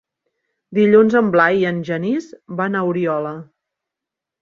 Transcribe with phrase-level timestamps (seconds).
[0.77, 3.39] Dilluns en Blai i en Genís van a Oriola.